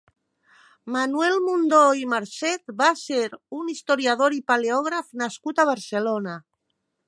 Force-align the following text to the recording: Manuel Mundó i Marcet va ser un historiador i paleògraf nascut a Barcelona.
Manuel 0.95 1.35
Mundó 1.47 1.81
i 1.99 2.07
Marcet 2.15 2.73
va 2.81 2.89
ser 3.03 3.21
un 3.61 3.69
historiador 3.75 4.39
i 4.41 4.45
paleògraf 4.53 5.15
nascut 5.25 5.63
a 5.67 5.71
Barcelona. 5.75 6.39